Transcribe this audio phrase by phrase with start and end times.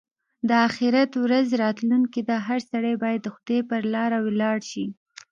[0.47, 4.85] د اخيرت ورځ راتلونکې ده؛ هر سړی باید د خدای پر لاره ولاړ شي.